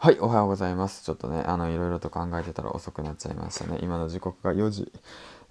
[0.00, 1.04] はい、おはようございます。
[1.04, 3.78] ちょっとね、あの、いろいろと考えてたら遅くなっちゃいましたね。
[3.82, 4.92] 今の時刻が4時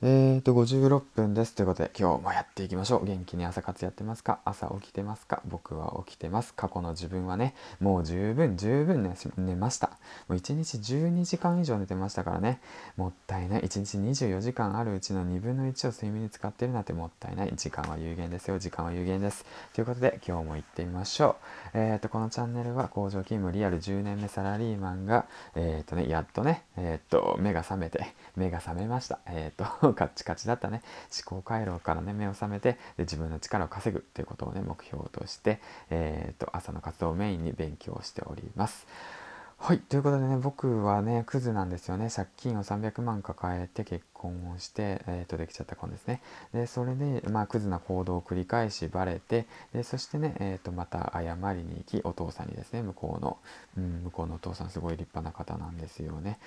[0.03, 1.55] えーと、56分です。
[1.55, 3.05] ということで、今日もやっていきましょう。
[3.05, 4.41] 元気に朝活やってますか？
[4.45, 5.41] 朝起きてますか？
[5.47, 6.53] 僕は起きてます。
[6.53, 9.87] 過去の自分はね、もう十分、十分寝寝ました。
[10.27, 12.61] もう1日12時間以上寝てましたからね。
[12.95, 13.61] もったいない。
[13.61, 13.97] 1日
[14.27, 17.53] 24時間あるうちの2分の1を睡眠に使ってるなんてもったいない。
[17.55, 18.59] 時間は有限ですよ。
[18.59, 19.45] 時間は有限です。
[19.73, 21.69] ということで、今日も行ってみましょう。
[21.73, 29.17] えーと、このチャンネルは工場勤務リアル10年目サラリーマンが、えーとね、やっとね、えーと、目が覚めて、目が覚めました。
[29.25, 30.81] えーとカッチカチだったね
[31.27, 38.87] 思考回路からね目を覚めてで自分の力を稼ぐということをね目標として、えーと、朝の活動をメインに勉強しております。
[39.59, 39.79] はい。
[39.79, 42.09] ということでね、僕はね、クズなんですよね。
[42.15, 46.21] 借金を300万抱えて結婚をして、えっ、と、できちゃった子ですね。
[46.53, 53.37] で、それで、まあ、クズな行動を繰り返しバレて、で、そしてね、えっ、と、また謝りに行き、お父さんにですね、向こうの、
[53.77, 56.37] うん、向こうのお父さんすごい立派な方なんですよね。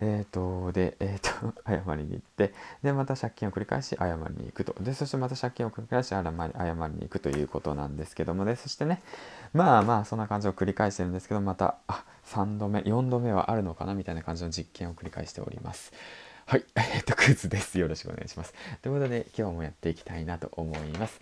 [0.00, 1.30] えっ、と、で、えっ、と、
[1.68, 4.74] 謝りに行って、で、また借金を繰り返し謝りに行くと。
[4.82, 9.02] で、そしてまた借金を繰り返し謝り謝りに行くということなんですけどもね、そしてね、
[9.52, 15.92] まあまあ、そんな感じを繰り返してるんですけど、また、あ、3度目、4度目はあるのかなみたいな感じの実験を繰り返しております。
[16.46, 16.64] はい。
[16.76, 17.78] えっと、クズです。
[17.78, 18.52] よろしくお願いします。
[18.82, 21.20] ということで、今日もやっていきたいなと思います。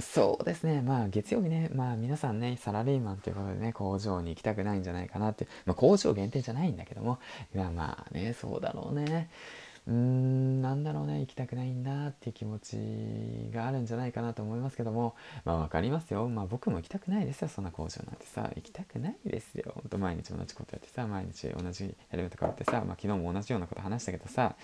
[0.00, 0.82] そうですね。
[0.82, 7.20] まあ、月曜日ね、まあ、皆さんね、サラリーマンということでね、工場に行きたくないんじゃないかなって、まあ、工場限定じゃないんだけども、
[7.54, 9.30] いや、まあね、そうだろうね。
[9.86, 10.53] うーん
[11.24, 12.76] 行きたくないんだっていう気持ち
[13.54, 16.28] があるんじゃないかなと思いますけどもまあ分かりますよ。
[16.28, 17.48] まあ僕も行きたくないですよ。
[17.48, 18.50] そんな工場なんてさ。
[18.54, 19.72] 行きたくないですよ。
[19.74, 24.54] ほんと毎日同じことやってさ毎日同じやり方変わってさまあ昨日も同じようなこと話したけどさ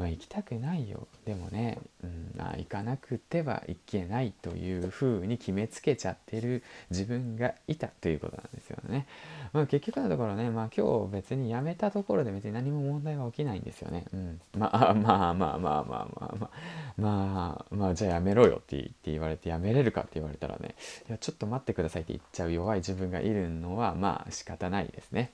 [0.00, 9.06] まあ、行きたくないよでもね、うんまあ、行かなくてはいけないというふうに決めつけちゃってる自分がいたということなんですよね。
[9.52, 14.06] まあ、結局のところね、まあ、今日別に辞めたところで別に何も問題は起きないんですよね。
[14.14, 16.50] うん、まあ まあまあまあまあまあまあ
[16.96, 20.76] まあまあじゃあやめろよって言われてやめれるかって言われたらね
[21.10, 25.32] いやちょっと待ってくださいって言っちゃう弱い自分がいるのはまあ仕方ないですね。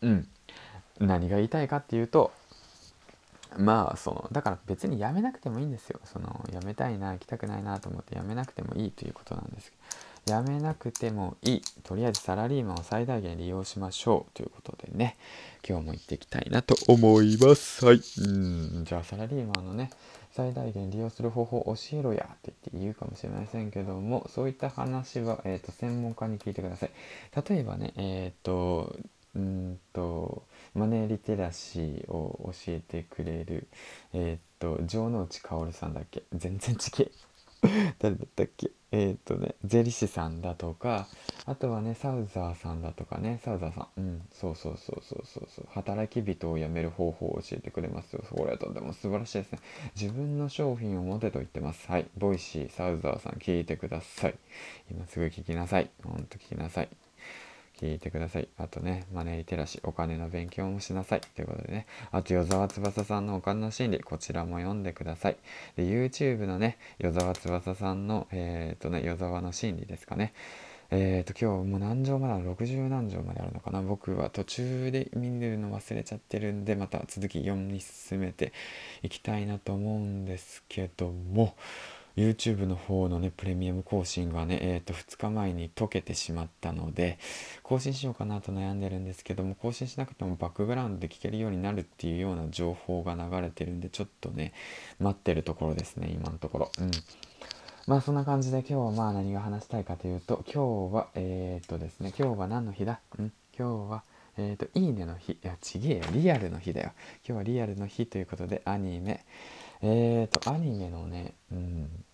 [0.00, 0.28] うん。
[1.00, 2.30] 何が言いたいかっていうと
[3.58, 6.00] まあそのだから別にやめなくてもいいんですよ。
[6.04, 10.10] そのやめたいな行きたくないなと思ってやめなくてもいいということなんですけど。
[10.26, 11.62] やめなくてもいい。
[11.82, 15.16] とりあえずサラリーマンを最大限利用しましょうということでね。
[15.66, 17.84] 今日も行っていきたいなと思います。
[17.84, 18.00] はい。
[18.18, 18.84] うん。
[18.84, 19.90] じゃあサラリーマンのね
[20.32, 26.90] 最大限利用する方法を教えろやって言って言うかもしれませんけどもそういった話は、えーと、専門家に聞いてください。
[27.48, 28.96] 例えばねえっ、ー、と
[29.34, 29.59] うんと
[30.80, 33.68] マネーリテラシーを教えてくれる
[34.12, 36.22] えー、っと城之内薫さんだっけ？
[36.34, 37.10] 全然ちけ
[37.98, 38.70] 誰だったっけ？
[38.92, 41.06] えー、っとね税理士さんだとか
[41.46, 43.40] あとはねサウザーさんだとかね。
[43.44, 44.00] サウザーさん。
[44.00, 44.22] うん。
[44.32, 45.66] そうそうそうそうそうそう。
[45.70, 48.24] 働き人を辞める方法を教えてくれますよ。
[48.30, 49.58] これとても素晴らしいですね。
[50.00, 51.86] 自分の商品を持てと言ってます。
[51.90, 52.06] はい。
[52.18, 54.34] Voicy サウザーさん聞いてください。
[54.90, 55.90] 今すぐ聞きなさい。
[56.02, 56.88] ほんと聞きなさい。
[57.80, 58.48] 聞いてください。
[58.58, 61.22] あとね、マネーリテラシー、お金の勉強もしなさい。
[61.34, 65.36] ということでね、あと、与沢翼さんのお金の心理、こちらも読んでください。
[65.76, 70.34] で、YouTube のね、与沢翼さんの、えっ、ー、とね、与沢の心理ですかね。
[70.90, 73.80] えっ、ー、と、今日もう何条まである ?60 何条まであるのかな？
[73.80, 78.52] 僕は途中で見るの忘れちゃってるんで、また続き読み進めて
[79.02, 81.54] いきたいなと思うんですけども、
[82.20, 87.18] YouTube の方のね、プレミアム更新がね、えっ、ー、と、2日前に解けてしまったので、
[87.62, 94.52] 更新しようかなと悩んでるんですけども、更新しなくてもバックグラウンドで聞けるようになるっていうような情報が流れてるんで、ちょっとね、
[94.98, 96.72] 待ってるところですね、今のところ。
[96.78, 96.90] うん。
[97.86, 103.00] まあそんな感じで今日はまあ何が話したいかというと、今日は、えっ、ー、とですね、今日は何の日だ？
[103.18, 104.02] うん今日は、
[104.36, 105.32] えっ、ー、と、いいねの日。
[105.32, 106.04] いや、ちげえよ。
[106.12, 106.92] リアルの日だよ。
[107.26, 109.24] 今日はリアルの日ということで、アニメ。
[109.82, 112.04] えっ、ー、と、アニメのね、うん。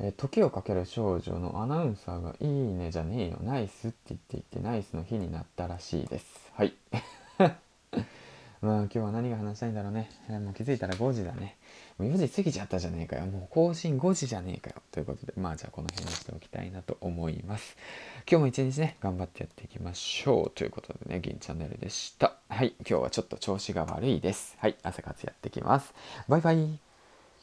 [0.00, 6.52] えー、時をかける少女のアナウンサーがいいねじゃねえよ、ナイスって言っていて、ナイスの日になったらしいです。
[6.54, 6.74] はい。
[8.64, 10.10] まあ今日は何が話したいんだろうね。
[10.28, 11.58] えー、もう気づいたら5時だね。
[11.98, 13.26] もう4時過ぎちゃったじゃねえかよ。
[13.26, 14.76] もう更新5時じゃねえかよ。
[14.90, 17.76] ということで、まあじゃあこの辺にしておきたいなと思います。
[18.28, 20.50] 今日も一日ね、頑張ってやっていきましょう。
[20.50, 22.36] ということでね、銀チャンネルでした。
[22.48, 22.74] はい。
[22.80, 24.56] 今日はちょっと調子が悪いです。
[24.58, 24.76] はい。
[24.82, 25.92] 朝活やってきます。
[26.26, 26.83] バイバイ。